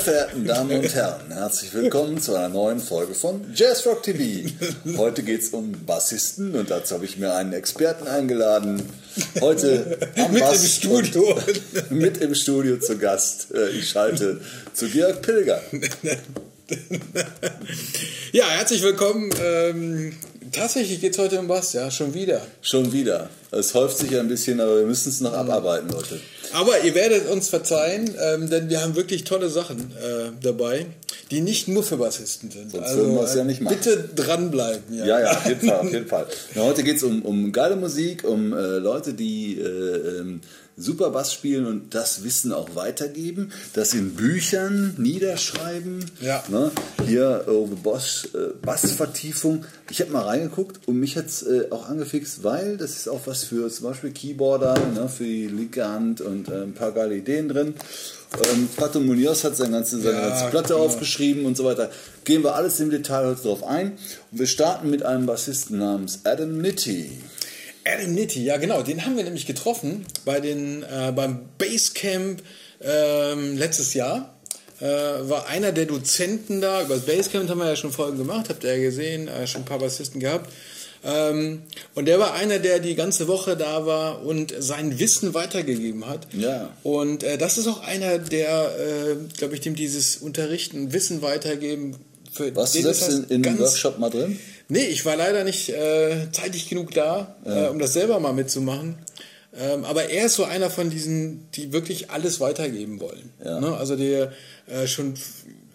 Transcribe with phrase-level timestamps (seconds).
[0.00, 4.48] Meine verehrten Damen und Herren, herzlich willkommen zu einer neuen Folge von Jazz Rock TV.
[4.96, 8.82] Heute geht es um Bassisten und dazu habe ich mir einen Experten eingeladen.
[9.42, 11.38] Heute am Mit Bass im Studio.
[11.90, 13.48] Mit im Studio zu Gast.
[13.52, 14.40] Äh, Ich schalte
[14.72, 15.60] zu Georg Pilger.
[18.32, 19.30] Ja, herzlich willkommen.
[19.44, 20.14] Ähm,
[20.50, 22.40] tatsächlich geht es heute um Bass, ja, schon wieder.
[22.62, 23.28] Schon wieder.
[23.50, 26.20] Es häuft sich ein bisschen, aber wir müssen es noch abarbeiten, Leute.
[26.52, 30.86] Aber ihr werdet uns verzeihen, ähm, denn wir haben wirklich tolle Sachen äh, dabei,
[31.30, 32.74] die nicht nur für Bassisten sind.
[32.74, 33.76] Also, Sonst würden wir es ja nicht machen.
[33.76, 34.94] Bitte dranbleiben.
[34.94, 36.26] Ja, Ja, ja, auf jeden Fall, auf jeden Fall.
[36.54, 40.40] Na, heute geht es um, um geile Musik, um äh, Leute, die äh, ähm,
[40.80, 46.04] super Bass spielen und das Wissen auch weitergeben, das in Büchern niederschreiben.
[46.20, 46.42] Ja.
[46.48, 46.70] Ne?
[47.06, 49.64] Hier äh, Boss, äh, Bassvertiefung.
[49.90, 53.20] Ich habe mal reingeguckt und mich hat es äh, auch angefixt, weil das ist auch
[53.26, 57.16] was für zum Beispiel Keyboarder, ne, für die linke Hand und äh, ein paar geile
[57.16, 57.74] Ideen drin.
[58.46, 60.86] Ähm, Pato Munoz hat seine ganze, seine Ja, ganze Platte genau.
[60.86, 61.90] aufgeschrieben und so weiter.
[62.24, 63.92] Gehen wir alles im Detail heute drauf ein.
[64.30, 67.10] Und wir starten mit einem Bassisten namens Adam Nitti.
[67.84, 72.42] Adam Nitti, ja genau, den haben wir nämlich getroffen bei den, äh, beim Basecamp
[72.82, 74.34] ähm, letztes Jahr.
[74.80, 76.82] Äh, war einer der Dozenten da.
[76.82, 79.62] Über das Basecamp haben wir ja schon Folgen gemacht, habt ihr ja gesehen, äh, schon
[79.62, 80.50] ein paar Bassisten gehabt.
[81.02, 81.62] Ähm,
[81.94, 86.26] und der war einer, der die ganze Woche da war und sein Wissen weitergegeben hat.
[86.32, 86.70] Ja.
[86.82, 91.96] Und äh, das ist auch einer, der, äh, glaube ich, dem dieses Unterrichten, Wissen weitergeben,
[92.32, 94.38] für Warst du den ist selbst das in, in dem ganz- Workshop mal drin?
[94.68, 98.98] Nee, ich war leider nicht äh, zeitig genug da, äh, um das selber mal mitzumachen.
[99.58, 103.30] Ähm, aber er ist so einer von diesen, die wirklich alles weitergeben wollen.
[103.44, 103.58] Ja.
[103.58, 103.76] Ne?
[103.76, 104.32] Also der
[104.68, 105.14] äh, schon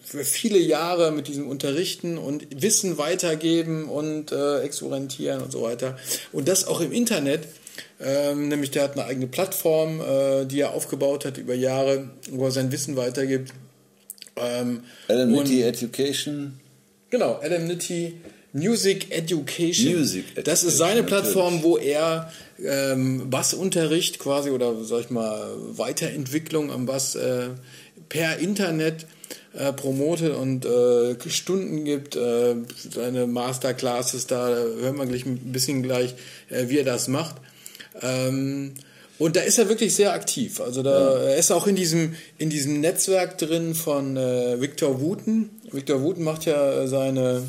[0.06, 5.98] für viele Jahre mit diesem Unterrichten und Wissen weitergeben und äh, experimentieren und so weiter.
[6.32, 7.48] Und das auch im Internet.
[7.98, 12.44] Ähm, nämlich der hat eine eigene Plattform, äh, die er aufgebaut hat über Jahre, wo
[12.44, 13.52] er sein Wissen weitergibt.
[14.36, 16.60] Ähm, Nitti Education.
[17.10, 18.14] Genau, Adam Nitti
[18.52, 19.96] Music Education.
[19.96, 22.32] Music Das ist Education, seine Plattform, wo er
[22.64, 27.48] ähm, Bassunterricht quasi oder sag ich mal Weiterentwicklung am Bass äh,
[28.08, 29.06] per Internet
[29.56, 32.54] äh, promotet und äh, Stunden gibt, äh,
[32.90, 36.14] seine Masterclasses da, hören wir gleich ein bisschen gleich,
[36.50, 37.36] äh, wie er das macht.
[38.02, 38.74] Ähm,
[39.18, 40.60] und da ist er wirklich sehr aktiv.
[40.60, 45.48] Also da er ist auch in diesem in diesem Netzwerk drin von äh, Victor Wooten.
[45.72, 47.42] Victor Wooten macht ja seine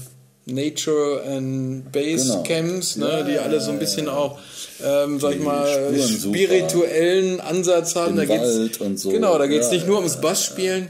[0.45, 2.43] Nature and Base Genau.
[2.43, 4.39] Camps, ne, Ja, die alle so ein bisschen auch,
[4.81, 8.11] ähm, sag ich mal, spirituellen Ansatz haben.
[8.11, 9.09] Im da geht's, Wald und so.
[9.09, 10.87] Genau, da geht es Ja, nicht nur ja, ums Bassspielen.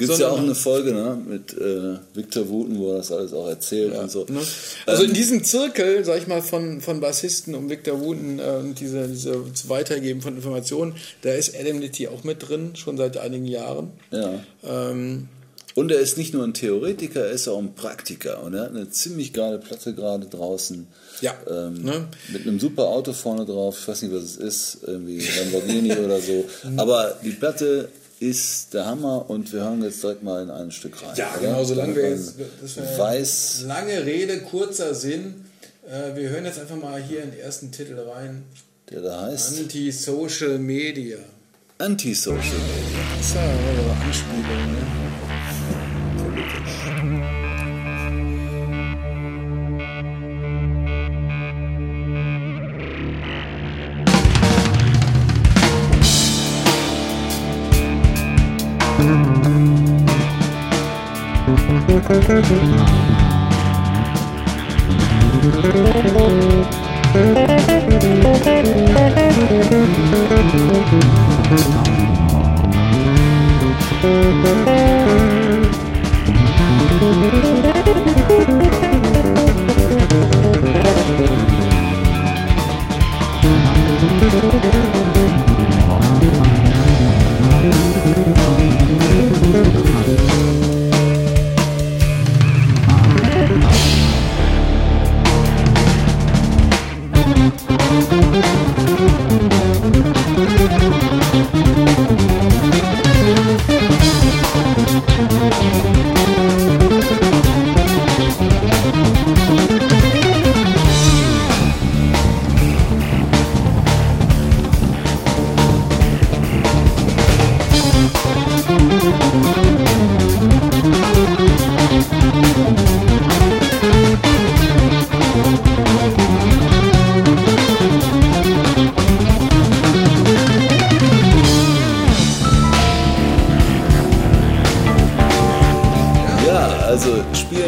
[0.00, 3.32] Gibt es ja auch eine Folge ne, mit äh, Victor Wooten, wo er das alles
[3.32, 4.26] auch erzählt und so.
[4.28, 4.40] Ne?
[4.86, 8.42] Also Ähm, in diesem Zirkel, sag ich mal, von, von Bassisten um Victor Wooten äh,
[8.60, 9.36] und diese, diese
[9.68, 13.90] Weitergeben von Informationen, da ist Adam Nitti auch mit drin, schon seit einigen Jahren.
[14.10, 14.40] ja.
[14.64, 15.28] Ähm,
[15.76, 18.42] Und er ist nicht nur ein Theoretiker, er ist auch ein Praktiker.
[18.42, 20.88] Und er hat eine ziemlich geile Platte gerade draußen.
[21.20, 22.08] Ja, Ähm, ne?
[22.32, 23.76] Mit einem super Auto vorne drauf.
[23.80, 24.78] Ich weiß nicht, was es ist.
[24.86, 26.44] Irgendwie Lamborghini oder so.
[26.76, 27.88] Aber die Platte
[28.20, 31.16] ist der Hammer und wir hören jetzt direkt mal in ein Stück rein.
[31.16, 31.40] ja, oder?
[31.40, 32.34] genau, solange wir jetzt.
[32.98, 33.64] Weiß.
[33.66, 35.46] Lange Rede, kurzer Sinn.
[35.88, 38.44] Äh, wir hören jetzt einfach mal hier in den ersten Titel rein.
[38.90, 41.16] Der da heißt Anti-Social Media.
[41.78, 43.00] Antisocial Media.
[43.16, 45.09] Das ist ja eine Anspielung, ne?
[62.30, 62.48] Thank
[66.14, 66.19] you.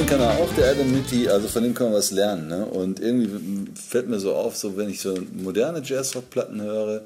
[0.08, 2.48] Der Adam Mitty, also von dem kann man was lernen.
[2.48, 2.64] Ne?
[2.64, 7.02] Und irgendwie fällt mir so auf, so wenn ich so moderne Jazzrock-Platten höre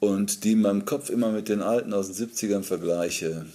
[0.00, 3.46] und die in meinem Kopf immer mit den alten aus den 70ern vergleiche,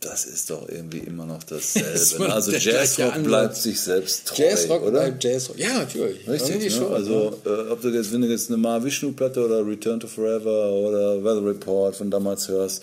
[0.00, 2.32] das ist doch irgendwie immer noch dasselbe.
[2.32, 5.00] also Jazzrock bleibt sich selbst treu, Jazzrock oder?
[5.00, 5.58] bleibt Jazzrock.
[5.58, 6.28] Ja, natürlich.
[6.28, 6.62] Richtig.
[6.62, 6.70] Ne?
[6.70, 10.72] Schon, also äh, ob du jetzt, wenn du jetzt eine Mahavishnu-Platte oder Return to Forever
[10.72, 12.82] oder Weather Report von damals hörst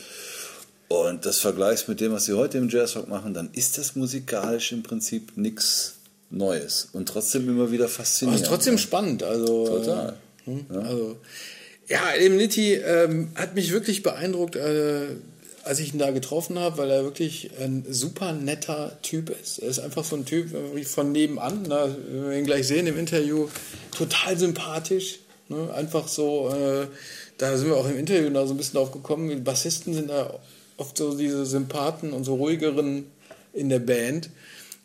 [0.92, 4.72] und das vergleichst mit dem, was sie heute im Jazzrock machen, dann ist das musikalisch
[4.72, 5.96] im Prinzip nichts
[6.30, 8.46] Neues und trotzdem immer wieder faszinierend.
[8.46, 9.24] Aber trotzdem spannend.
[9.24, 10.10] Also, Total.
[10.10, 10.80] Äh, hm, ja.
[10.80, 11.18] Also,
[11.88, 14.56] ja, Elim Nitti ähm, hat mich wirklich beeindruckt.
[14.56, 15.08] Äh,
[15.64, 19.60] als ich ihn da getroffen habe, weil er wirklich ein super netter Typ ist.
[19.60, 20.50] Er ist einfach so ein Typ
[20.88, 21.96] von nebenan, ne?
[22.10, 23.48] wenn wir ihn gleich sehen im Interview,
[23.96, 25.20] total sympathisch.
[25.50, 25.72] Ne?
[25.74, 26.88] Einfach so, äh,
[27.38, 30.40] da sind wir auch im Interview da so ein bisschen drauf gekommen, Bassisten sind da
[30.82, 33.06] oft so diese Sympathen und so ruhigeren
[33.54, 34.30] in der Band.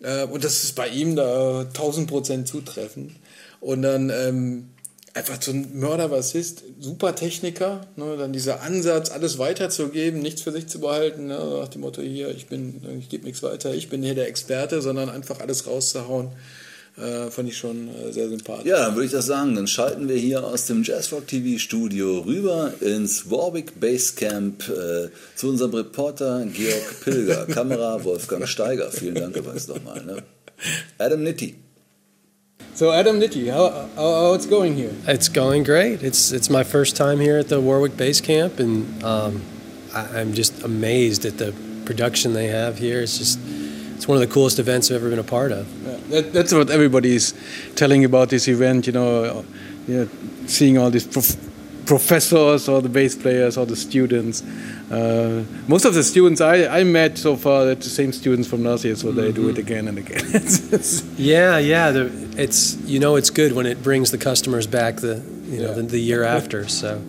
[0.02, 3.12] Äh, und das ist bei ihm da 1000 Prozent zutreffend.
[3.60, 4.68] Und dann ähm,
[5.14, 10.66] einfach so ein Mörderbassist, super Techniker, ne, dann dieser Ansatz, alles weiterzugeben, nichts für sich
[10.66, 14.02] zu behalten, ne, nach dem Motto hier, ich bin, ich gebe nichts weiter, ich bin
[14.02, 16.28] hier der Experte, sondern einfach alles rauszuhauen.
[16.98, 18.64] Äh, fand ich schon äh, sehr sympathisch.
[18.66, 19.54] Ja, dann würde ich das sagen.
[19.54, 25.50] Dann schalten wir hier aus dem Jazzrock TV Studio rüber ins Warwick Basecamp äh, zu
[25.50, 28.90] unserem Reporter Georg Pilger, Kamera Wolfgang Steiger.
[28.90, 30.02] Vielen Dank übrigens nochmal.
[30.04, 30.22] Ne?
[30.98, 31.56] Adam Nitti.
[32.74, 34.92] So Adam Nitti, how, how, it's going here?
[35.06, 36.02] It's going great.
[36.02, 39.42] It's it's my first time here at the Warwick Base Camp, and um,
[39.94, 41.54] I, am just amazed at the
[41.84, 43.00] production they have here.
[43.00, 43.38] It's just
[43.96, 45.66] it's one of the coolest events I've ever been a part of.
[46.10, 47.32] That, that's what everybody's
[47.74, 48.86] telling about this event.
[48.86, 49.44] You know,
[49.88, 50.08] you know
[50.46, 51.36] seeing all these prof-
[51.86, 54.42] professors or the bass players or the students.
[54.90, 58.64] Uh, most of the students I, I met so far, they're the same students from
[58.64, 59.20] last year, so mm-hmm.
[59.20, 59.60] they do it mm-hmm.
[59.60, 61.14] again and again.
[61.16, 61.92] yeah, yeah.
[62.36, 65.74] It's you know it's good when it brings the customers back the you know yeah.
[65.74, 66.68] the, the, year after.
[66.68, 67.02] So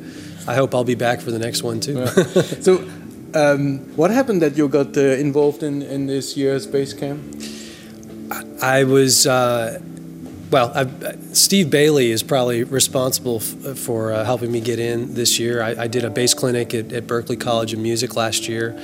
[0.48, 2.00] I hope I'll be back for the next one too.
[2.00, 2.42] Yeah.
[2.62, 2.88] so
[3.34, 7.22] um, what happened that you got uh, involved in in this year's base camp?
[8.32, 9.28] I, I was.
[9.28, 9.80] Uh,
[10.50, 15.40] well, I've, Steve Bailey is probably responsible f- for uh, helping me get in this
[15.40, 15.62] year.
[15.62, 18.80] I, I did a bass clinic at, at, Berklee College of Music last year,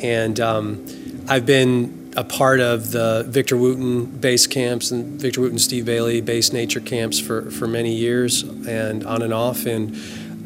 [0.00, 0.84] and um,
[1.28, 6.20] I've been a part of the Victor Wooten bass camps and Victor Wooten Steve Bailey
[6.20, 9.96] bass nature camps for, for many years and on and off, and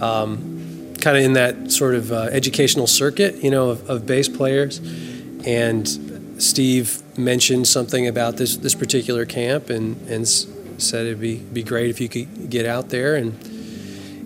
[0.02, 0.57] um,
[1.00, 4.78] kind of in that sort of uh, educational circuit, you know, of, of bass players.
[5.46, 5.88] And
[6.38, 11.90] Steve mentioned something about this this particular camp, and and said it'd be be great
[11.90, 13.32] if you could get out there, and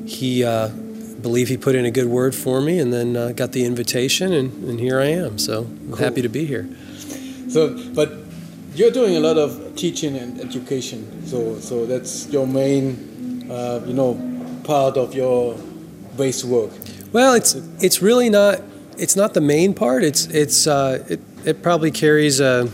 [0.09, 3.53] he uh, believe he put in a good word for me, and then uh, got
[3.53, 5.39] the invitation, and, and here I am.
[5.39, 5.97] So I'm cool.
[5.97, 6.69] happy to be here.
[7.49, 8.13] So, but
[8.75, 11.27] you're doing a lot of teaching and education.
[11.27, 14.19] So, so that's your main, uh, you know,
[14.65, 15.57] part of your
[16.17, 16.71] base work.
[17.13, 18.61] Well, it's it's really not
[18.97, 20.05] it's not the main part.
[20.05, 22.69] It's it's uh, it it probably carries a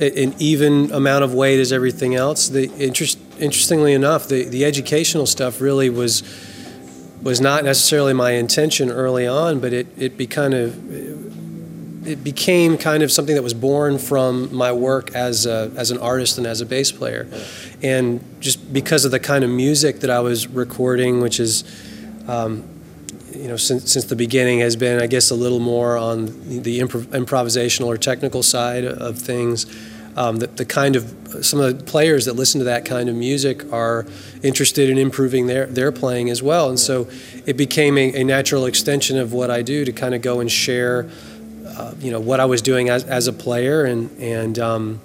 [0.00, 2.48] an even amount of weight as everything else.
[2.48, 6.22] The interest, interestingly enough, the, the educational stuff really was
[7.22, 12.78] was not necessarily my intention early on, but it it be kind of it became
[12.78, 16.46] kind of something that was born from my work as a, as an artist and
[16.46, 17.28] as a bass player,
[17.82, 21.64] and just because of the kind of music that I was recording, which is.
[22.28, 22.64] Um,
[23.34, 26.26] you know, since, since the beginning has been, I guess, a little more on
[26.62, 29.66] the improv- improvisational or technical side of things
[30.16, 33.14] um, the, the, kind of some of the players that listen to that kind of
[33.14, 34.06] music are
[34.42, 36.68] interested in improving their, their playing as well.
[36.68, 37.08] And so
[37.46, 40.50] it became a, a natural extension of what I do to kind of go and
[40.50, 41.08] share,
[41.66, 45.00] uh, you know, what I was doing as, as a player and, and, um,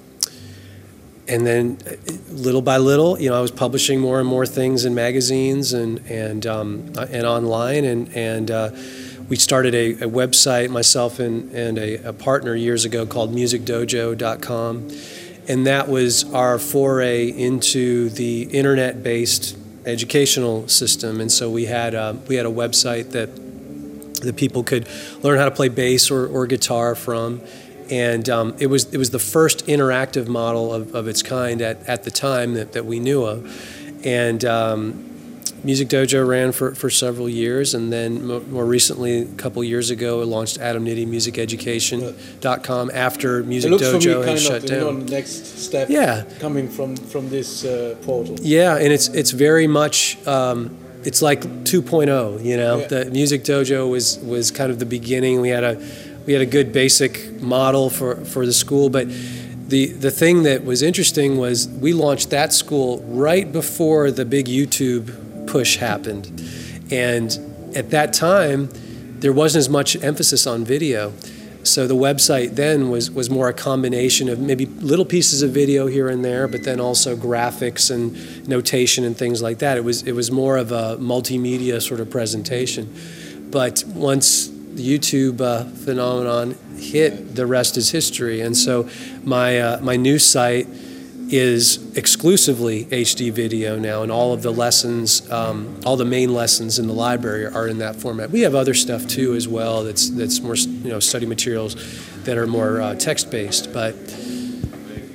[1.28, 1.96] and then uh,
[2.30, 6.00] little by little, you know, I was publishing more and more things in magazines and
[6.10, 8.70] and um, and online, and and uh,
[9.28, 14.92] we started a, a website, myself and, and a, a, partner years ago called musicdojo.com.
[15.48, 21.22] And that was our foray into the internet based educational system.
[21.22, 23.36] And so we had a, we had a website that
[24.22, 24.88] the people could
[25.22, 27.42] learn how to play bass or, or guitar from.
[27.90, 31.88] And um, it, was, it was the first interactive model of, of its kind at,
[31.88, 34.06] at the time that, that we knew of.
[34.06, 35.16] And um,
[35.66, 40.22] Music Dojo ran for, for several years, and then more recently, a couple years ago,
[40.22, 45.08] it launched AdamNittyMusicEducation.com after Music Dojo had shut down.
[45.08, 46.26] Next step yeah.
[46.40, 48.36] coming from from this uh, portal.
[48.42, 52.46] Yeah, and it's it's very much um, it's like 2.0.
[52.46, 52.88] You know, yeah.
[52.88, 55.42] the Music Dojo was was kind of the beginning.
[55.42, 55.82] We had a
[56.26, 59.08] we had a good basic model for for the school, but
[59.68, 64.48] the the thing that was interesting was we launched that school right before the big
[64.48, 66.42] YouTube push happened,
[66.92, 67.38] and
[67.76, 68.70] at that time
[69.20, 71.14] there wasn't as much emphasis on video.
[71.64, 75.88] So the website then was was more a combination of maybe little pieces of video
[75.88, 79.78] here and there, but then also graphics and notation and things like that.
[79.78, 82.94] It was it was more of a multimedia sort of presentation.
[83.50, 88.42] But once the YouTube uh, phenomenon hit, the rest is history.
[88.42, 88.90] And so
[89.24, 90.68] my uh, my new site
[91.30, 96.78] is exclusively HD video now, and all of the lessons, um, all the main lessons
[96.78, 98.30] in the library are in that format.
[98.30, 99.84] We have other stuff too as well.
[99.84, 101.76] That's that's more you know study materials
[102.24, 103.96] that are more uh, text based, but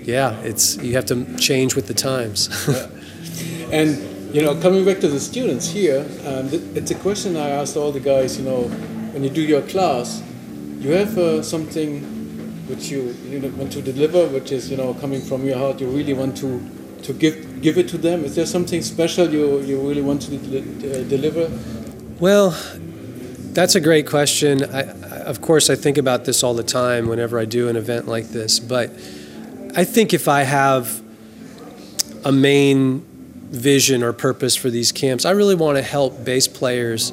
[0.02, 2.48] yeah, it's you have to change with the times.
[3.72, 7.76] and you know, coming back to the students here, um, it's a question I asked
[7.76, 8.38] all the guys.
[8.38, 8.70] You know,
[9.12, 10.22] when you do your class,
[10.78, 12.00] you have uh, something
[12.68, 15.80] which you, you know, want to deliver, which is you know coming from your heart,
[15.80, 16.60] you really want to
[17.02, 18.24] to give give it to them.
[18.24, 21.50] Is there something special you you really want to de- deliver?
[22.20, 22.56] Well,
[23.52, 24.64] that's a great question.
[24.64, 24.82] I,
[25.22, 28.28] of course, I think about this all the time whenever I do an event like
[28.28, 28.60] this.
[28.60, 28.90] But
[29.76, 31.02] I think if I have
[32.24, 33.00] a main
[33.50, 37.12] vision or purpose for these camps, I really want to help bass players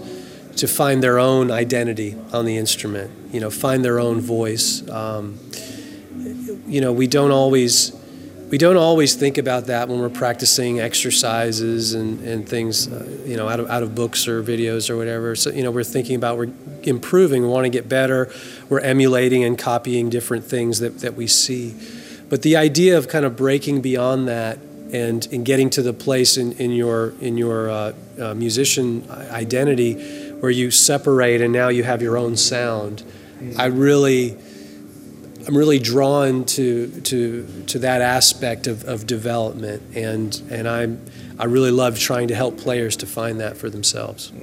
[0.57, 3.11] to find their own identity on the instrument.
[3.33, 4.87] You know, find their own voice.
[4.89, 5.39] Um,
[6.67, 7.93] you know, we don't always
[8.49, 13.35] we don't always think about that when we're practicing exercises and, and things, uh, you
[13.35, 15.35] know, out of, out of books or videos or whatever.
[15.35, 18.31] So, you know, we're thinking about we're improving, we want to get better,
[18.69, 21.75] we're emulating and copying different things that, that we see.
[22.29, 24.59] But the idea of kind of breaking beyond that
[24.93, 30.26] and, and getting to the place in, in your, in your uh, uh, musician identity
[30.39, 33.03] where you separate and now you have your own sound,
[33.57, 34.37] I really
[35.47, 41.05] I'm really drawn to to to that aspect of, of development, and and I'm
[41.39, 44.33] I really love trying to help players to find that for themselves.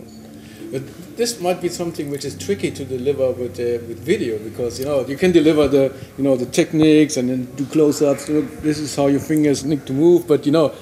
[0.73, 4.79] But this might be something which is tricky to deliver with uh, with video because
[4.79, 8.27] you know you can deliver the you know the techniques and then do close-ups.
[8.63, 10.73] This is how your fingers need to move, but you know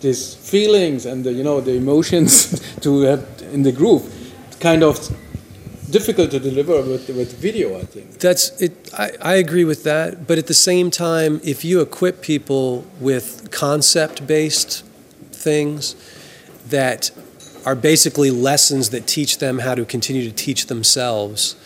[0.00, 4.21] these feelings and the, you know the emotions to have in the groove
[4.62, 4.96] kind of
[5.90, 8.18] difficult to deliver with, with video, I think.
[8.18, 8.90] That's it.
[8.94, 10.26] I, I agree with that.
[10.26, 14.84] But at the same time, if you equip people with concept based
[15.32, 15.96] things
[16.68, 17.10] that
[17.66, 21.56] are basically lessons that teach them how to continue to teach themselves,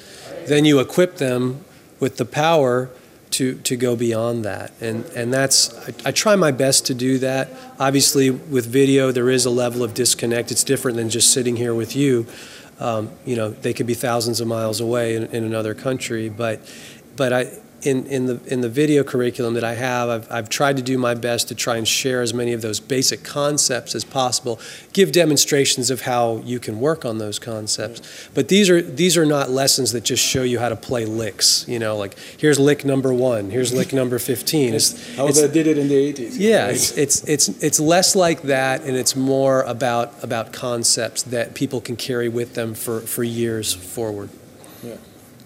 [0.46, 1.64] then you equip them
[2.00, 2.90] with the power
[3.30, 4.72] to, to go beyond that.
[4.80, 7.50] And, and that's, I, I, try my best to do that.
[7.78, 10.50] Obviously, with video, there is a level of disconnect.
[10.50, 12.26] It's different than just sitting here with you
[12.78, 16.60] um, you know, they could be thousands of miles away in, in another country, but
[17.16, 17.50] but I
[17.86, 20.98] in, in the in the video curriculum that I have, I've, I've tried to do
[20.98, 24.58] my best to try and share as many of those basic concepts as possible.
[24.92, 28.28] Give demonstrations of how you can work on those concepts.
[28.34, 31.66] But these are these are not lessons that just show you how to play licks.
[31.68, 34.74] You know, like here's lick number one, here's lick number fifteen.
[34.74, 36.36] It's, how it's, they did it in the eighties.
[36.36, 36.74] Yeah, right?
[36.74, 41.80] it's, it's it's it's less like that, and it's more about about concepts that people
[41.80, 44.30] can carry with them for for years forward.
[44.82, 44.96] Yeah,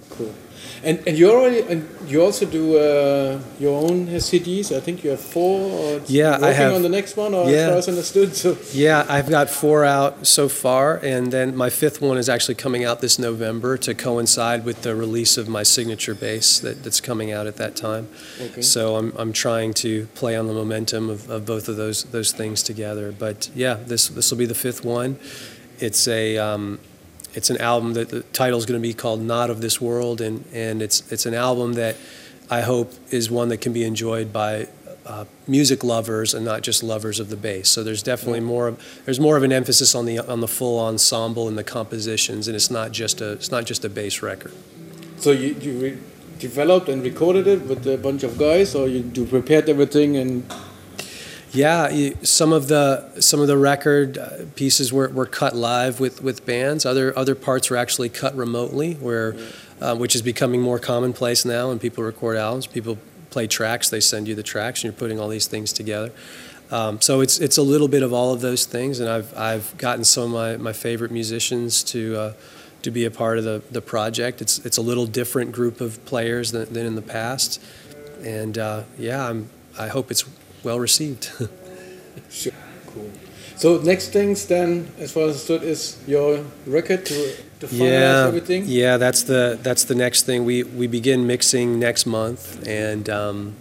[0.09, 0.35] cool.
[0.83, 4.75] And and you already and you also do uh, your own CDs.
[4.75, 5.61] I think you have four.
[5.71, 6.75] Or yeah, working I have.
[6.75, 7.57] on the next one, or yeah.
[7.57, 8.35] as far as understood.
[8.35, 8.57] So.
[8.73, 12.85] Yeah, I've got four out so far, and then my fifth one is actually coming
[12.85, 17.31] out this November to coincide with the release of my signature bass that, that's coming
[17.31, 18.09] out at that time.
[18.41, 18.63] Okay.
[18.63, 22.33] So I'm I'm trying to play on the momentum of, of both of those those
[22.33, 23.13] things together.
[23.13, 25.19] But yeah, this this will be the fifth one.
[25.79, 26.79] It's a um,
[27.35, 30.21] it's an album that the title is going to be called "Not of This World,"
[30.21, 31.97] and and it's it's an album that
[32.51, 34.69] I hope is one that can be enjoyed by
[35.07, 37.69] uh, music lovers and not just lovers of the bass.
[37.69, 40.79] So there's definitely more of, there's more of an emphasis on the on the full
[40.79, 44.53] ensemble and the compositions, and it's not just a it's not just a bass record.
[45.19, 45.99] So you you
[46.39, 50.45] developed and recorded it with a bunch of guys, or you do prepared everything and
[51.53, 56.23] yeah, some of the some of the record uh, pieces were, were cut live with,
[56.23, 56.87] with bands.
[56.87, 59.35] Other other parts were actually cut remotely, where
[59.81, 61.69] uh, which is becoming more commonplace now.
[61.69, 62.99] When people record albums, people
[63.31, 63.91] play tracks.
[63.91, 66.13] They send you the tracks, and you're putting all these things together.
[66.71, 69.77] Um, so it's it's a little bit of all of those things, and I've I've
[69.77, 72.33] gotten some of my, my favorite musicians to uh,
[72.83, 74.41] to be a part of the, the project.
[74.41, 77.61] It's it's a little different group of players than, than in the past,
[78.23, 80.25] and uh, yeah, I'm I hope it's
[80.63, 81.31] well received.
[82.31, 82.53] sure.
[82.87, 83.11] Cool.
[83.57, 87.79] So next things then, as far as I stood, is your record to, to finalize
[87.79, 88.65] yeah, everything.
[88.67, 90.45] Yeah, that's the that's the next thing.
[90.45, 93.57] We we begin mixing next month, and um,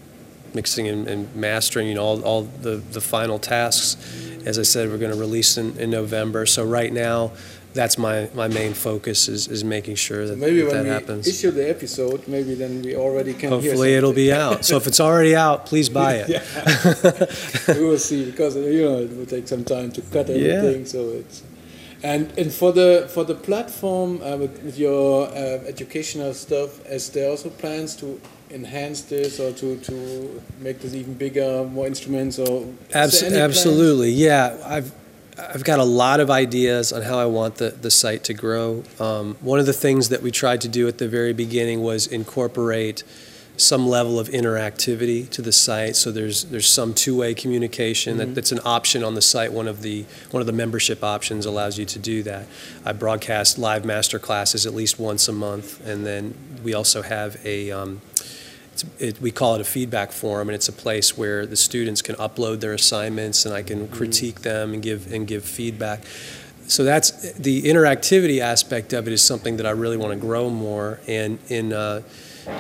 [0.54, 3.98] mixing and, and mastering, you know, all, all the, the final tasks.
[4.46, 6.46] As I said, we're going to release in, in November.
[6.46, 7.32] So right now,
[7.74, 11.28] that's my, my main focus is, is making sure that maybe that, when we happens.
[11.28, 13.50] issue the episode, maybe then we already can.
[13.50, 14.66] Hopefully, it'll be out.
[14.66, 16.30] So if it's already out, please buy it.
[17.68, 17.74] yeah.
[17.80, 20.82] we will see because you know it will take some time to cut everything.
[20.82, 20.88] Yeah.
[20.88, 21.44] So it's
[22.02, 27.10] and and for the for the platform uh, with, with, your uh, educational stuff, is
[27.10, 28.20] there also plans to
[28.52, 34.58] enhance this or to, to make this even bigger, more instruments or Abs- absolutely, yeah.
[34.66, 34.92] I've
[35.54, 38.84] I've got a lot of ideas on how I want the, the site to grow.
[39.00, 42.08] Um, one of the things that we tried to do at the very beginning was
[42.08, 43.04] incorporate
[43.58, 45.96] some level of interactivity to the site.
[45.96, 48.30] So there's there's some two-way communication mm-hmm.
[48.30, 49.52] that, that's an option on the site.
[49.52, 52.48] One of the one of the membership options allows you to do that.
[52.86, 57.38] I broadcast live master classes at least once a month, and then we also have
[57.46, 58.02] a um,
[59.00, 62.16] it, we call it a feedback forum, and it's a place where the students can
[62.16, 63.96] upload their assignments, and I can mm-hmm.
[63.96, 66.04] critique them and give and give feedback.
[66.68, 70.50] So that's the interactivity aspect of it is something that I really want to grow
[70.50, 71.00] more.
[71.08, 72.02] And in uh,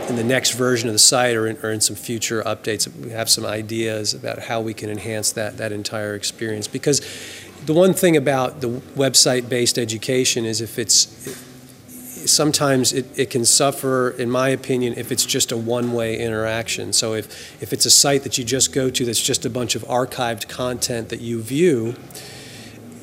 [0.08, 3.12] in the next version of the site or in, or in some future updates, we
[3.12, 6.68] have some ideas about how we can enhance that that entire experience.
[6.68, 7.02] Because
[7.66, 11.49] the one thing about the website-based education is if it's
[12.28, 16.94] sometimes it, it can suffer, in my opinion, if it's just a one way interaction.
[16.94, 19.76] So if, if it's a site that you just go to that's just a bunch
[19.76, 21.96] of archived content that you view,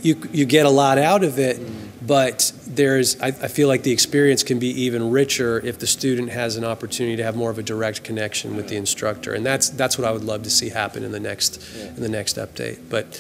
[0.03, 1.61] you, you get a lot out of it,
[2.07, 6.31] but there's, I, I feel like the experience can be even richer if the student
[6.31, 9.35] has an opportunity to have more of a direct connection with the instructor.
[9.35, 12.09] And that's, that's what I would love to see happen in the next, in the
[12.09, 12.79] next update.
[12.89, 13.15] But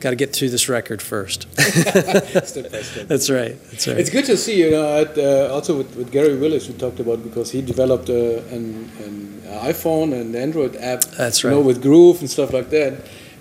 [0.00, 1.46] got to get through this record first.
[1.52, 3.06] step by step.
[3.06, 3.56] That's right.
[3.70, 3.98] That's right.
[3.98, 7.00] It's good to see, you know, at, uh, also with, with, Gary Willis, we talked
[7.00, 11.02] about because he developed uh, an, an, iPhone and Android app.
[11.18, 11.50] That's right.
[11.50, 12.92] You know, with Groove and stuff like that.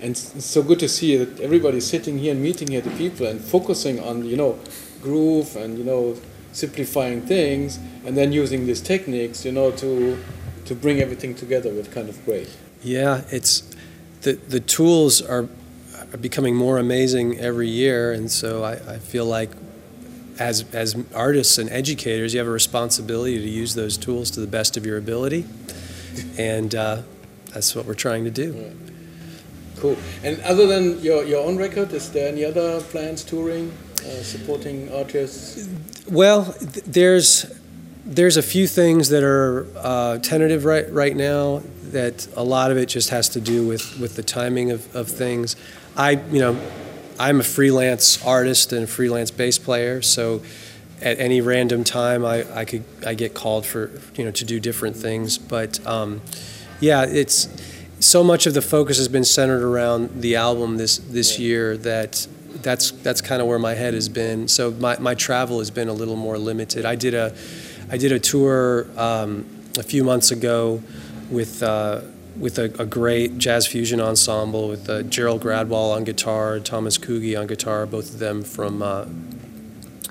[0.01, 3.27] And it's so good to see that everybody's sitting here and meeting here, the people,
[3.27, 4.59] and focusing on, you know,
[5.01, 6.17] Groove and, you know,
[6.51, 10.17] simplifying things, and then using these techniques, you know, to
[10.65, 12.49] to bring everything together with kind of great.
[12.83, 13.63] Yeah, it's
[14.21, 15.47] the the tools are are
[16.17, 19.51] becoming more amazing every year, and so I, I feel like
[20.39, 24.47] as as artists and educators, you have a responsibility to use those tools to the
[24.47, 25.45] best of your ability,
[26.37, 27.01] and uh,
[27.53, 28.71] that's what we're trying to do.
[29.77, 29.97] Cool.
[30.23, 34.93] And other than your, your own record, is there any other plans touring, uh, supporting
[34.93, 35.69] artists?
[36.09, 37.45] Well, th- there's
[38.05, 41.61] there's a few things that are uh, tentative right right now.
[41.91, 45.07] That a lot of it just has to do with with the timing of, of
[45.07, 45.55] things.
[45.95, 46.59] I, you know,
[47.19, 50.41] I'm a freelance artist and a freelance bass player, so
[51.01, 54.59] at any random time I, I could I get called for you know to do
[54.59, 55.37] different things.
[55.37, 56.21] But um,
[56.79, 57.49] yeah, it's
[57.99, 62.25] so much of the focus has been centered around the album this this year that
[62.61, 64.47] that's that's kind of where my head has been.
[64.47, 66.85] So my, my travel has been a little more limited.
[66.85, 67.35] I did a
[67.91, 69.45] I did a tour um,
[69.77, 70.81] a few months ago
[71.29, 71.61] with.
[71.61, 72.01] Uh,
[72.39, 77.39] with a, a, great jazz fusion ensemble with uh, Gerald Gradwall on guitar, Thomas Kugi
[77.39, 79.05] on guitar, both of them from uh,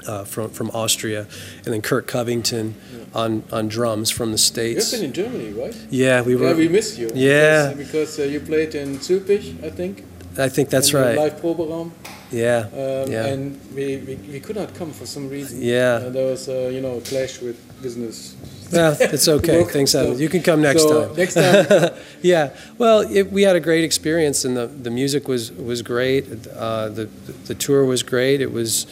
[0.06, 1.26] uh, from from Austria,
[1.64, 3.04] and then Kurt Covington yeah.
[3.14, 4.92] on, on drums from the states.
[4.92, 5.76] You've been in Germany, right?
[5.90, 6.48] Yeah, we were.
[6.48, 7.10] Yeah, we missed you.
[7.14, 10.04] Yeah, because, because uh, you played in Zürich, I think.
[10.38, 11.16] I think that's right.
[11.16, 11.90] Live Proberaum.
[12.30, 12.68] Yeah.
[12.72, 13.26] Um, yeah.
[13.26, 15.60] And we, we, we could not come for some reason.
[15.60, 15.94] Yeah.
[16.04, 18.36] Uh, there was uh, you know a clash with business
[18.70, 19.64] yeah, it's okay.
[19.72, 20.18] Things happen.
[20.18, 21.16] You can come next so, time.
[21.16, 21.87] Next time.
[22.22, 22.50] Yeah.
[22.78, 26.24] Well, it, we had a great experience, and the, the music was was great.
[26.48, 27.08] Uh, the
[27.46, 28.40] the tour was great.
[28.40, 28.86] It was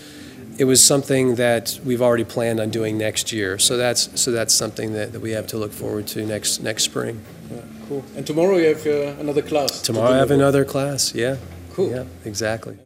[0.59, 3.59] it was something that we've already planned on doing next year.
[3.59, 6.85] So that's so that's something that, that we have to look forward to next next
[6.85, 7.21] spring.
[7.51, 8.05] Yeah, cool.
[8.17, 9.83] And tomorrow you have uh, another class.
[9.83, 11.15] Tomorrow I have another class.
[11.15, 11.37] Yeah.
[11.75, 11.91] Cool.
[11.91, 12.05] Yeah.
[12.25, 12.79] Exactly.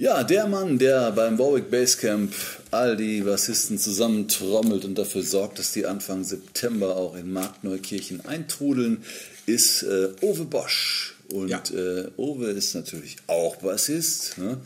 [0.00, 2.32] Ja, der Mann, der beim Warwick Basecamp
[2.70, 9.02] all die Bassisten zusammentrommelt und dafür sorgt, dass die Anfang September auch in Marktneukirchen eintrudeln,
[9.48, 11.14] ist äh, Ove Bosch.
[11.32, 11.62] Und ja.
[11.74, 14.38] äh, Ove ist natürlich auch Bassist.
[14.38, 14.58] Ne?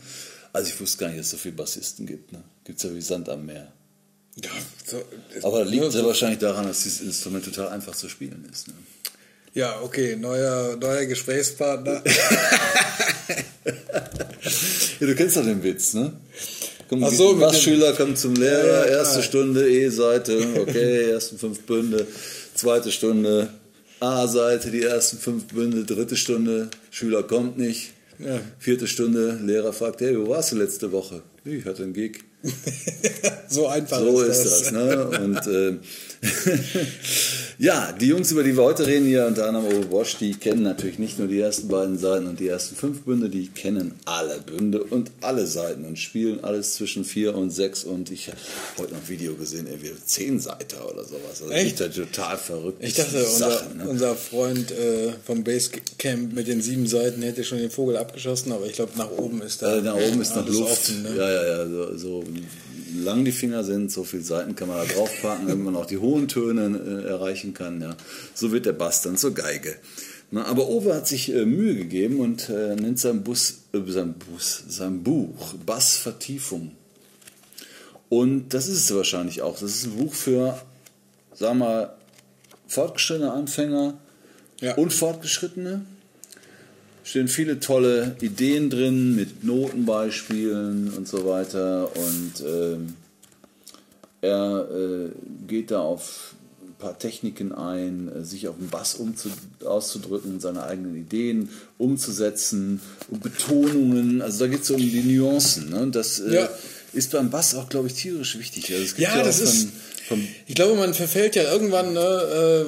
[0.51, 2.31] Also ich wusste gar nicht, dass es so viele Bassisten gibt.
[2.31, 2.43] Ne?
[2.63, 3.71] Gibt es ja wie Sand am Meer.
[4.35, 4.49] Ja,
[4.85, 5.03] so,
[5.43, 8.67] Aber liegt sehr wahrscheinlich daran, dass dieses Instrument total einfach zu spielen ist.
[8.67, 8.73] Ne?
[9.53, 12.01] Ja, okay, neuer, neuer Gesprächspartner.
[14.99, 16.13] ja, du kennst doch den Witz, ne?
[16.89, 22.07] Komm, Ach so, Bassschüler kommt zum Lehrer, ja, erste Stunde E-Seite, okay, ersten fünf Bünde,
[22.55, 23.49] zweite Stunde
[24.03, 28.41] A-Seite, die ersten fünf Bünde, dritte Stunde, Schüler kommt nicht, ja.
[28.59, 31.23] vierte Stunde, Lehrer fragt, hey, wo warst du letzte Woche?
[31.45, 32.19] Ich hatte einen Gig.
[33.47, 34.61] so einfach so ist ist das.
[34.63, 34.71] das.
[34.71, 35.07] ne?
[35.07, 35.77] Und äh,
[37.57, 40.99] ja, die Jungs, über die wir heute reden, hier unter anderem Bosch, die kennen natürlich
[40.99, 44.83] nicht nur die ersten beiden Seiten und die ersten fünf Bünde, die kennen alle Bünde
[44.83, 47.83] und alle Seiten und spielen alles zwischen vier und sechs.
[47.83, 48.37] Und ich habe
[48.77, 51.41] heute noch ein Video gesehen, er wird zehn Seiter oder sowas.
[51.41, 51.81] Also Echt?
[51.81, 52.77] echt total verrückt.
[52.81, 53.87] Ich dachte, unser, Sachen, ne?
[53.87, 58.65] unser Freund äh, vom Basecamp mit den sieben Seiten hätte schon den Vogel abgeschossen, aber
[58.65, 59.77] ich glaube, nach oben ist da.
[59.77, 60.71] Äh, nach oben ist noch Luft.
[60.71, 61.15] Offen, ne?
[61.17, 61.67] Ja, ja, ja.
[61.67, 62.23] So, so
[62.95, 65.97] lang die Finger sind, so viele Seiten kann man da draufpacken, damit man auch die
[65.97, 67.81] hohen Töne äh, erreichen kann.
[67.81, 67.95] Ja.
[68.33, 69.75] So wird der Bass dann zur Geige.
[70.31, 74.15] Na, aber Owe hat sich äh, Mühe gegeben und äh, nennt sein, Bus, äh, sein,
[74.15, 76.71] Bus, sein Buch Bassvertiefung.
[78.09, 79.53] Und das ist es wahrscheinlich auch.
[79.59, 80.59] Das ist ein Buch für,
[81.33, 81.93] sagen wir mal,
[82.67, 83.99] fortgeschrittene Anfänger
[84.61, 84.75] Ja.
[84.75, 85.85] und Fortgeschrittene
[87.03, 91.89] stehen viele tolle Ideen drin mit Notenbeispielen und so weiter.
[91.95, 92.93] Und ähm,
[94.21, 95.09] er äh,
[95.47, 98.99] geht da auf ein paar Techniken ein, äh, sich auf den Bass
[99.63, 104.21] auszudrücken, seine eigenen Ideen umzusetzen, und Betonungen.
[104.21, 105.69] Also da geht es um die Nuancen.
[105.69, 105.87] Ne?
[105.91, 106.49] Das äh, Ja.
[106.93, 108.71] Ist beim Bass auch, glaube ich, tierisch wichtig.
[108.71, 109.69] Also es gibt Ja, ja, das ist-
[110.07, 112.65] von, Ich glaube, man verfällt ja irgendwann, ne, äh, äh,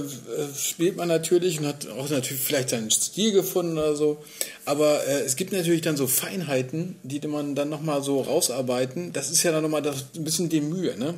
[0.57, 4.23] spielt man natürlich und hat auch natürlich vielleicht seinen Stil gefunden oder so.
[4.63, 9.11] Aber äh, es gibt natürlich dann so Feinheiten, die man dann nochmal so rausarbeiten.
[9.11, 11.15] Das ist ja dann nochmal das, ein bisschen die Mühe, ne?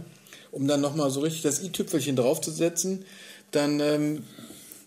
[0.52, 3.06] Um dann nochmal so richtig das i-Tüpfelchen draufzusetzen.
[3.52, 4.24] Dann ähm,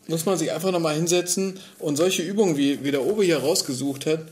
[0.09, 4.05] muss man sich einfach nochmal hinsetzen und solche Übungen, wie, wie der Obe hier rausgesucht
[4.07, 4.25] hat,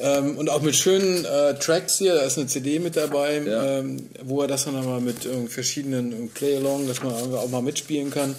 [0.00, 3.78] ähm, und auch mit schönen äh, Tracks hier, da ist eine CD mit dabei, Ja.
[3.78, 8.10] ähm, wo er das dann nochmal mit äh, verschiedenen Play-Along, dass man auch mal mitspielen
[8.10, 8.34] kann,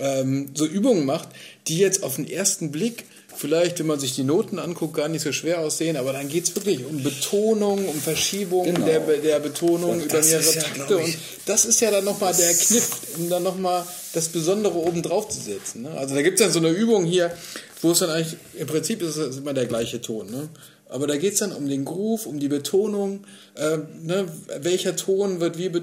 [0.00, 1.28] ähm, so Übungen macht,
[1.68, 5.22] die jetzt auf den ersten Blick vielleicht, wenn man sich die Noten anguckt, gar nicht
[5.22, 8.84] so schwer aussehen, aber dann geht es wirklich um Betonung, um Verschiebung Genau.
[8.86, 10.98] der, der Betonung Und über mehrere ja, Takte.
[10.98, 15.28] Und das ist ja dann nochmal der Kniff, um dann nochmal das Besondere oben drauf
[15.30, 15.82] zu setzen.
[15.82, 15.90] Ne?
[15.92, 17.34] Also da gibt es dann so eine Übung hier,
[17.80, 20.30] wo es dann eigentlich, im Prinzip ist es immer der gleiche Ton.
[20.30, 20.48] Ne?
[20.92, 23.24] Aber da geht es dann um den Groove, um die Betonung,
[23.56, 24.26] äh, ne?
[24.60, 25.82] welcher Ton wird wie, be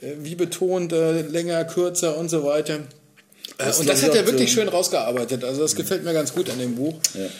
[0.00, 2.80] äh, wie betont, äh, länger, kürzer und so weiter.
[3.58, 5.44] Das und das hat er wirklich ähm, schön rausgearbeitet.
[5.44, 6.94] Also das gefällt mir ganz gut an dem Buch.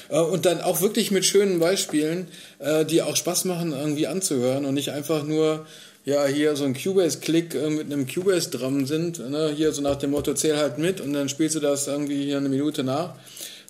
[0.08, 2.28] Äh, Und dann auch wirklich mit schönen Beispielen,
[2.58, 5.66] äh, die auch Spaß machen, irgendwie anzuhören und nicht einfach nur,
[6.04, 9.18] ja, hier so ein Cubase-Klick äh, mit einem Cubase-Drum sind.
[9.30, 9.52] Ne?
[9.56, 12.36] Hier so nach dem Motto, zähl halt mit und dann spielst du das irgendwie hier
[12.36, 13.14] eine Minute nach.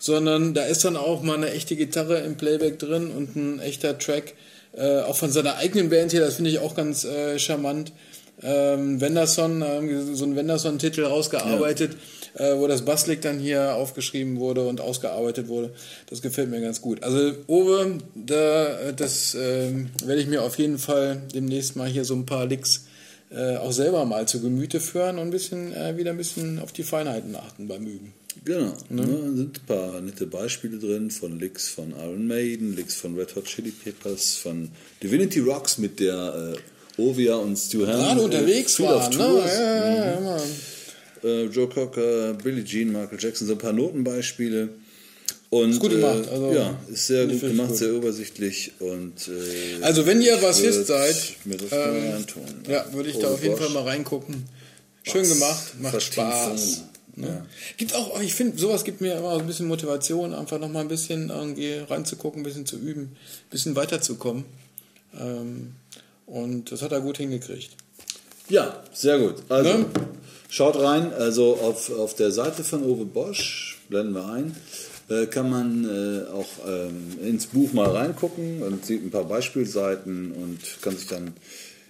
[0.00, 3.98] Sondern da ist dann auch mal eine echte Gitarre im Playback drin und ein echter
[3.98, 4.34] Track.
[4.72, 7.92] Äh, auch von seiner eigenen Band hier, das finde ich auch ganz äh, charmant.
[8.42, 11.96] Ähm, Wenderson, ähm, so ein Wenderson-Titel rausgearbeitet,
[12.34, 15.74] äh, wo das Basslick dann hier aufgeschrieben wurde und ausgearbeitet wurde.
[16.08, 17.02] Das gefällt mir ganz gut.
[17.02, 22.14] Also Owe, da, das ähm, werde ich mir auf jeden Fall demnächst mal hier so
[22.14, 22.86] ein paar Licks
[23.30, 26.72] äh, auch selber mal zu Gemüte führen und ein bisschen äh, wieder ein bisschen auf
[26.72, 28.14] die Feinheiten achten beim Üben.
[28.44, 29.02] Genau, ne?
[29.36, 33.44] sind ein paar nette Beispiele drin von Licks von Iron Maiden, Licks von Red Hot
[33.44, 34.70] Chili Peppers, von
[35.02, 37.98] Divinity Rocks mit der äh, Ovia und Stu Hammond.
[38.02, 39.42] Gerade äh, unterwegs Field waren, ne?
[39.46, 40.40] Ja, ja, ja, Mann.
[41.24, 44.68] äh, Joe Cocker, Billie Jean, Michael Jackson, so ein paar Notenbeispiele.
[45.50, 47.76] Und, Ist gut gemacht, Äh, also ja, ist sehr gut gemacht, gut.
[47.78, 52.14] sehr übersichtlich und äh, Also wenn ihr was ich wisst würd seid, mir das ähm,
[52.14, 52.44] antun.
[52.68, 53.64] Ja, würde ich da Ole auf jeden Bosch.
[53.64, 54.44] Fall mal reingucken.
[55.02, 56.02] Schön Bass, gemacht, macht.
[56.02, 56.82] Spaß.
[57.20, 57.46] Ne?
[57.76, 60.80] Gibt auch, ich finde, sowas gibt mir immer so ein bisschen Motivation, einfach noch mal
[60.80, 64.44] ein bisschen irgendwie reinzugucken, ein bisschen zu üben, ein bisschen weiterzukommen.
[65.18, 65.74] Ähm,
[66.26, 67.70] und das hat er gut hingekriegt.
[68.48, 69.36] Ja, sehr gut.
[69.48, 69.86] Also, Ne?
[70.48, 71.12] schaut rein.
[71.12, 74.56] Also auf, auf der Seite von Uwe Bosch, blenden wir ein,
[75.08, 80.32] äh, kann man äh, auch ähm, ins Buch mal reingucken und sieht ein paar Beispielseiten
[80.32, 81.32] und kann sich dann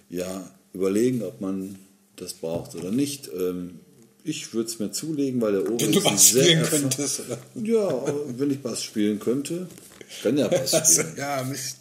[0.09, 1.75] ja überlegen, ob man
[2.15, 3.29] das braucht oder nicht.
[3.33, 3.79] Ähm,
[4.23, 7.21] ich würde es mir zulegen, weil der Uwe Wenn du sehr spielen könntest.
[7.21, 7.37] Oder?
[7.63, 8.03] Ja,
[8.37, 9.67] wenn ich Bass spielen könnte.
[10.09, 11.13] Ich kann ja Bass spielen.
[11.17, 11.77] ja, Mist.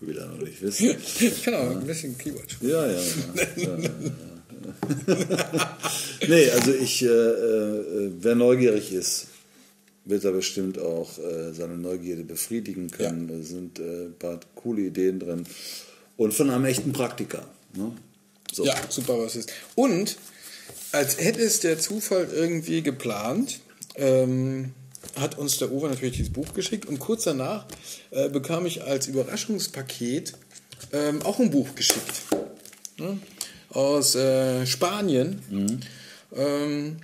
[0.00, 0.96] Will er noch nicht wissen.
[1.20, 2.72] Ich kann auch ein bisschen Keyboard spielen.
[2.72, 2.92] Ja, ja.
[2.92, 3.02] ja,
[3.56, 3.90] ja, ja, ja.
[6.28, 9.26] nee, also ich, äh, äh, wer neugierig ist,
[10.04, 13.28] wird da bestimmt auch äh, seine Neugierde befriedigen können.
[13.28, 15.44] Da sind äh, ein paar coole Ideen drin.
[16.16, 17.46] Und von einem echten Praktiker.
[17.74, 17.92] Ne?
[18.52, 18.64] So.
[18.64, 19.50] Ja, super, was ist.
[19.74, 20.16] Und
[20.92, 23.60] als hätte es der Zufall irgendwie geplant,
[23.96, 24.74] ähm,
[25.16, 27.66] hat uns der Uwe natürlich dieses Buch geschickt und kurz danach
[28.10, 30.34] äh, bekam ich als Überraschungspaket
[30.92, 32.22] ähm, auch ein Buch geschickt.
[32.98, 33.18] Ne?
[33.70, 35.42] Aus äh, Spanien.
[36.36, 36.96] Ähm,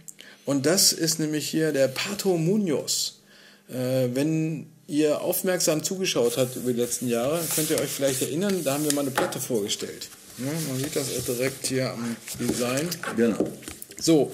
[0.45, 3.21] und das ist nämlich hier der Pato Munoz.
[3.69, 8.63] Äh, wenn ihr aufmerksam zugeschaut habt über die letzten Jahre, könnt ihr euch vielleicht erinnern,
[8.65, 10.09] da haben wir mal eine Platte vorgestellt.
[10.39, 12.89] Ja, man sieht das direkt hier am Design.
[13.17, 13.51] Genau.
[13.99, 14.33] So,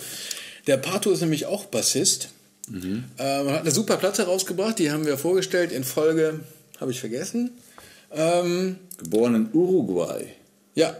[0.67, 2.29] der Pato ist nämlich auch Bassist.
[2.69, 3.05] Mhm.
[3.19, 6.41] Ähm, hat eine super Platte rausgebracht, die haben wir vorgestellt in Folge,
[6.81, 7.51] habe ich vergessen.
[8.12, 10.27] Ähm, Geboren in Uruguay.
[10.75, 10.97] Ja.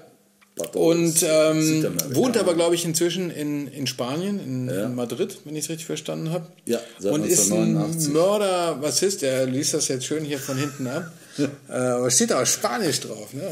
[0.75, 4.85] Und ähm, wohnt aber, glaube ich, inzwischen in, in Spanien, in, ja.
[4.85, 6.47] in Madrid, wenn ich es richtig verstanden habe.
[6.67, 11.11] Ja, seit Und ist ein Mörder-Bassist, der liest das jetzt schön hier von hinten ab.
[11.69, 13.33] äh, aber steht auch Spanisch drauf.
[13.33, 13.43] Ne?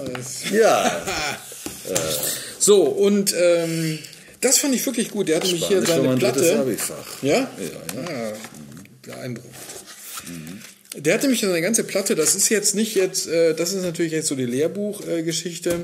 [0.53, 1.03] ja.
[2.59, 3.99] so, und ähm,
[4.43, 5.29] das fand ich wirklich gut.
[5.29, 6.77] Der hatte mich hier seine Platte.
[7.23, 7.33] Ja?
[7.33, 7.49] Ja, ja.
[8.07, 8.33] Ah,
[9.03, 9.55] beeindruckend.
[10.29, 10.61] Mhm.
[10.97, 14.11] Der hatte mich eine ganze Platte, das ist jetzt nicht jetzt, äh, das ist natürlich
[14.11, 15.71] jetzt so die Lehrbuchgeschichte.
[15.71, 15.75] Äh,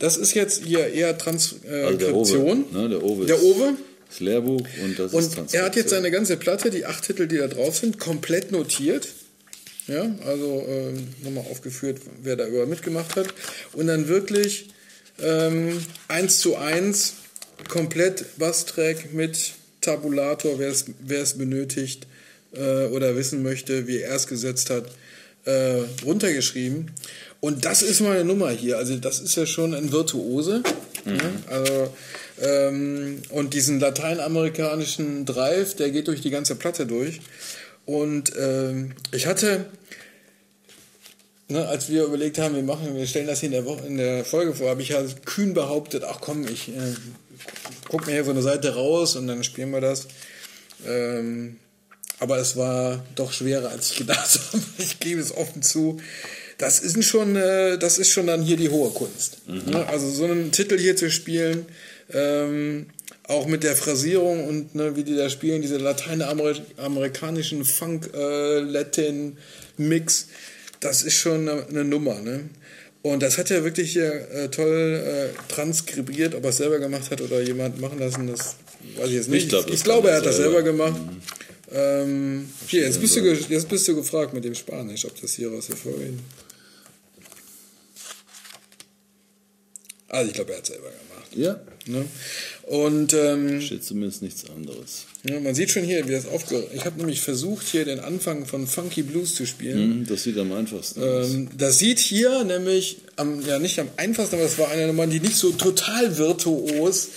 [0.00, 1.74] das ist jetzt hier eher Transkription.
[1.84, 2.88] Also der Owe, ne?
[2.88, 3.26] der Owe.
[3.26, 3.74] Der Owe.
[4.08, 7.26] Das Lehrbuch und das und ist er hat jetzt seine ganze Platte, die acht Titel,
[7.26, 9.06] die da drauf sind, komplett notiert.
[9.86, 13.28] Ja, also äh, nochmal aufgeführt, wer da über mitgemacht hat.
[13.74, 14.68] Und dann wirklich
[15.22, 17.14] ähm, eins zu eins
[17.68, 22.06] komplett Basstrack mit Tabulator, wer es benötigt
[22.52, 24.84] äh, oder wissen möchte, wie er es gesetzt hat,
[25.44, 26.90] äh, runtergeschrieben.
[27.40, 28.78] Und das ist meine Nummer hier.
[28.78, 30.62] Also das ist ja schon ein Virtuose.
[31.04, 31.16] Mhm.
[31.16, 31.32] Ja?
[31.48, 31.94] Also,
[32.40, 37.20] ähm, und diesen lateinamerikanischen Drive, der geht durch die ganze Platte durch.
[37.86, 39.66] Und ähm, ich hatte,
[41.48, 43.96] ne, als wir überlegt haben, wir machen, wir stellen das hier in der, Woche, in
[43.96, 46.94] der Folge vor, habe ich ja kühn behauptet, ach komm, ich äh,
[47.88, 50.06] guck mir hier so eine Seite raus und dann spielen wir das.
[50.86, 51.56] Ähm,
[52.20, 54.62] aber es war doch schwerer, als ich gedacht habe.
[54.78, 56.00] Ich gebe es offen zu.
[56.58, 59.38] Das ist schon, äh, das ist schon dann hier die hohe Kunst.
[59.46, 59.70] Mhm.
[59.70, 59.86] Ne?
[59.86, 61.66] Also so einen Titel hier zu spielen,
[62.12, 62.86] ähm,
[63.28, 70.26] auch mit der Phrasierung und ne, wie die da spielen, diese lateinamerikanischen Funk-Latin-Mix, äh,
[70.80, 72.20] das ist schon eine, eine Nummer.
[72.20, 72.48] Ne?
[73.02, 77.10] Und das hat er wirklich hier äh, toll äh, transkribiert, ob er es selber gemacht
[77.10, 78.56] hat oder jemand machen lassen, das
[78.96, 79.44] weiß ich jetzt nicht.
[79.44, 80.94] Ich, glaub, ich glaube, er hat das selber gemacht.
[80.94, 81.20] Mhm.
[81.70, 85.52] Ähm, hier, jetzt bist, du, jetzt bist du gefragt mit dem Spanisch, ob das hier
[85.52, 86.14] was hervorgeht.
[90.08, 91.36] Also ich glaube, er hat es selber gemacht.
[91.36, 91.60] Ja.
[91.86, 92.06] Ne?
[92.62, 95.04] Und ähm, steht zumindest nichts anderes.
[95.28, 96.70] Ja, man sieht schon hier, wie das aufgehört.
[96.74, 100.00] Ich habe nämlich versucht, hier den Anfang von Funky Blues zu spielen.
[100.00, 101.30] Mhm, das sieht am einfachsten aus.
[101.30, 105.06] Ähm, das sieht hier nämlich am, ja nicht am einfachsten, aber es war eine Nummer,
[105.06, 107.10] die nicht so total virtuos äh,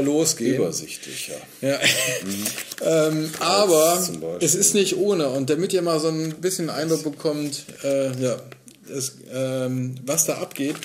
[0.00, 0.56] losgehen.
[0.56, 1.30] Übersichtlich,
[1.60, 1.78] ja.
[2.24, 2.44] Mhm.
[2.84, 4.08] ähm, aber
[4.40, 5.28] es ist nicht ohne.
[5.28, 8.36] Und damit ihr mal so ein bisschen Eindruck bekommt, äh, ja,
[8.88, 10.76] das, ähm, was da abgeht,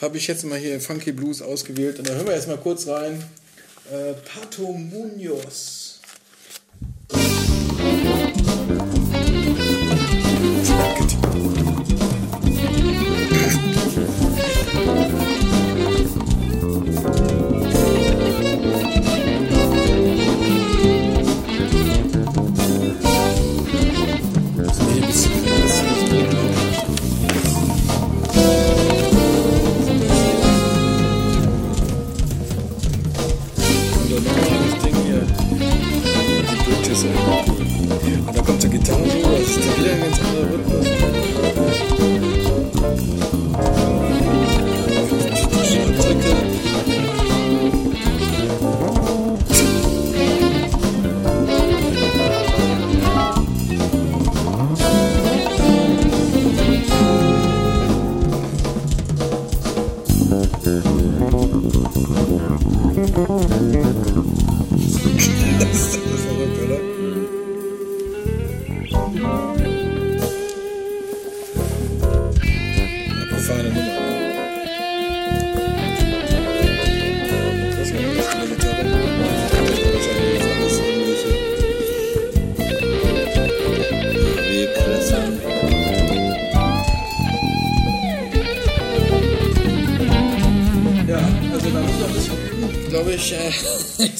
[0.00, 1.98] habe ich jetzt mal hier Funky Blues ausgewählt.
[1.98, 3.24] Und da hören wir jetzt mal kurz rein.
[3.90, 5.91] Äh, Pato Munoz.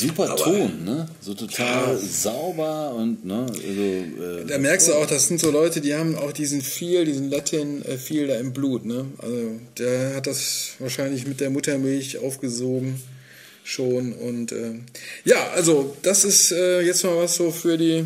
[0.00, 1.08] super Ton, ne?
[1.20, 1.98] So total ja.
[1.98, 6.16] sauber und ne, also, äh, Da merkst du auch, das sind so Leute, die haben
[6.16, 9.06] auch diesen Feel, diesen Latin-Feel da im Blut, ne?
[9.18, 13.00] Also der hat das wahrscheinlich mit der Muttermilch aufgesogen
[13.64, 14.74] schon und äh,
[15.24, 18.04] ja, also das ist äh, jetzt mal was so für die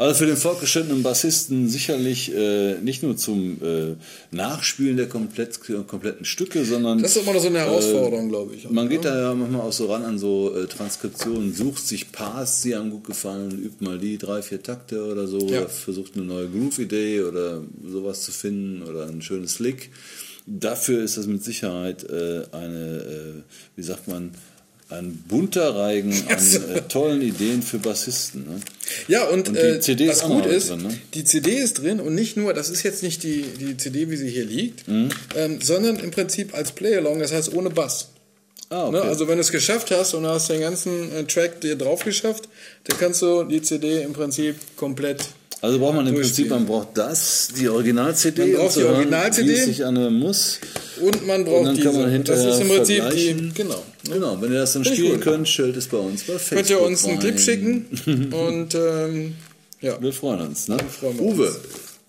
[0.00, 3.96] Also für den fortgeschrittenen Bassisten sicherlich äh, nicht nur zum äh,
[4.34, 7.02] Nachspielen der komplett, kompletten Stücke, sondern.
[7.02, 8.70] Das ist immer noch so eine Herausforderung, äh, glaube ich.
[8.70, 12.62] Man geht da ja manchmal auch so ran an so äh, Transkriptionen, sucht sich Parts,
[12.62, 15.58] die einem gut gefallen, übt mal die drei, vier Takte oder so, ja.
[15.58, 19.90] oder versucht eine neue Groove-Idee oder sowas zu finden oder ein schönes Lick.
[20.46, 22.96] Dafür ist das mit Sicherheit äh, eine,
[23.36, 23.42] äh,
[23.76, 24.30] wie sagt man,
[24.90, 28.44] ein bunter Reigen an äh, tollen Ideen für Bassisten.
[28.44, 28.60] Ne?
[29.08, 30.98] Ja, und, und äh, was gut ist, drin, ne?
[31.14, 34.16] die CD ist drin und nicht nur, das ist jetzt nicht die, die CD, wie
[34.16, 35.10] sie hier liegt, mhm.
[35.36, 38.08] ähm, sondern im Prinzip als Playalong, das heißt ohne Bass.
[38.68, 38.98] Ah, okay.
[38.98, 39.02] ne?
[39.02, 42.48] Also wenn du es geschafft hast und hast den ganzen äh, Track dir drauf geschafft,
[42.84, 45.24] dann kannst du die CD im Prinzip komplett
[45.62, 49.60] also braucht man im Prinzip, man braucht das, die Original-CD, man braucht die Original-CD, die
[49.60, 50.58] sich an muss.
[51.02, 51.90] Und man braucht und dann diese.
[51.90, 53.82] Kann man das ist im Prinzip die, genau.
[54.04, 56.70] Genau, wenn ihr das dann Finde spielen könnt, stellt es bei uns bei Facebook Könnt
[56.70, 57.86] ihr uns einen Clip schicken
[58.32, 59.34] und ähm,
[59.80, 60.00] ja.
[60.00, 60.68] Wir freuen uns.
[60.68, 60.78] Ne?
[60.88, 61.38] Freuen uns.
[61.38, 61.60] Uwe,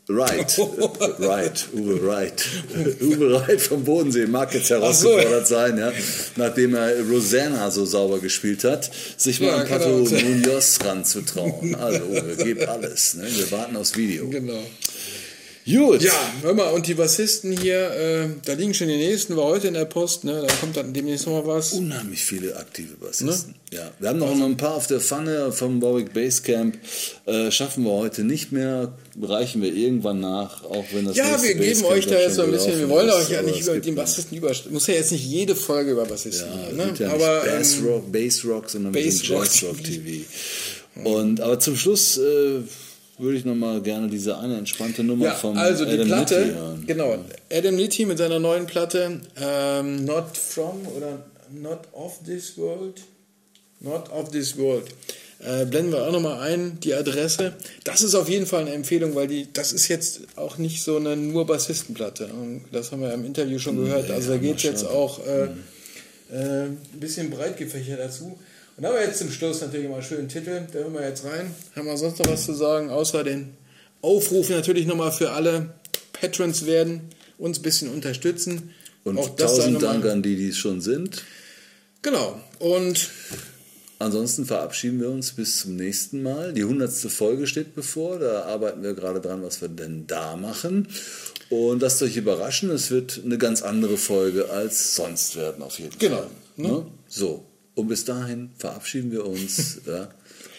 [0.10, 0.60] Right,
[1.20, 2.46] right, Uwe Wright.
[3.02, 5.68] Uwe Wright vom Bodensee mag jetzt herausgefordert so, ja.
[5.68, 5.94] sein, ja,
[6.36, 10.22] nachdem er Rosanna so sauber gespielt hat, sich mal ja, an Pato genau.
[10.22, 11.76] Munoz ranzutrauen.
[11.76, 13.14] Also Uwe, gebt alles.
[13.14, 13.28] Ne?
[13.30, 14.28] Wir warten aufs Video.
[14.28, 14.64] Genau.
[15.66, 16.02] Gut.
[16.02, 19.68] Ja, hör mal, und die Bassisten hier, äh, da liegen schon die nächsten, war heute
[19.68, 20.44] in der Post, ne?
[20.48, 21.74] Da kommt dann demnächst noch mal was.
[21.74, 23.52] Unheimlich viele aktive Bassisten.
[23.52, 23.78] Ne?
[23.78, 24.44] Ja, wir haben noch also.
[24.44, 26.78] ein paar auf der Pfanne vom Warwick Basecamp.
[27.26, 31.54] Äh, schaffen wir heute nicht mehr, reichen wir irgendwann nach, auch wenn das Ja, wir
[31.54, 34.38] geben euch da jetzt so ein bisschen, wir wollen euch ja nicht über den Bassisten
[34.38, 36.94] über, muss ja jetzt nicht jede Folge über Bassisten ja, ne?
[36.98, 40.26] ja aber Bass ähm, Rock, Bass Rock, sondern Bass Rock, Rock TV.
[41.04, 42.62] Und aber zum Schluss äh,
[43.22, 46.84] würde ich nochmal gerne diese eine entspannte Nummer ja, von also die Adam Platte, hören.
[46.88, 47.18] Genau,
[47.52, 53.02] Adam Nitti mit seiner neuen Platte ähm, Not From oder Not Of This World.
[53.80, 54.86] Not Of This World.
[55.44, 57.54] Äh, blenden wir auch nochmal ein, die Adresse.
[57.84, 60.98] Das ist auf jeden Fall eine Empfehlung, weil die, das ist jetzt auch nicht so
[60.98, 62.30] eine nur Bassistenplatte.
[62.72, 64.12] Das haben wir im Interview schon gehört.
[64.12, 65.64] also da geht es jetzt auch äh, mhm.
[66.32, 68.38] äh, ein bisschen breit gefächert dazu.
[68.82, 70.66] Und haben wir jetzt zum Schluss natürlich mal einen schönen Titel.
[70.74, 71.54] Da hören wir jetzt rein.
[71.76, 73.56] Haben wir sonst noch was zu sagen, außer den
[74.02, 75.76] Aufruf natürlich nochmal für alle
[76.14, 77.02] Patrons werden,
[77.38, 78.74] uns ein bisschen unterstützen.
[79.04, 81.24] Und Auch tausend Dank an die, die es schon sind.
[82.02, 82.42] Genau.
[82.58, 83.12] Und
[84.00, 86.52] Ansonsten verabschieden wir uns bis zum nächsten Mal.
[86.52, 88.18] Die hundertste Folge steht bevor.
[88.18, 90.88] Da arbeiten wir gerade dran, was wir denn da machen.
[91.52, 96.00] Und lasst euch überraschen, es wird eine ganz andere Folge als sonst werden, auf jeden
[96.00, 96.18] genau.
[96.18, 96.28] Fall.
[96.58, 96.80] Genau.
[96.80, 96.86] Ne?
[97.08, 97.46] So.
[97.82, 99.82] Und bis dahin verabschieden wir uns.
[99.88, 100.08] ja.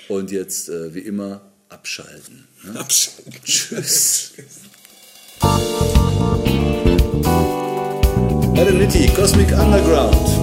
[0.08, 2.48] Und jetzt, äh, wie immer, abschalten.
[2.64, 2.80] Ne?
[2.80, 3.32] Abschalten.
[3.44, 4.32] Tschüss.
[8.76, 10.42] Nitti, Cosmic Underground.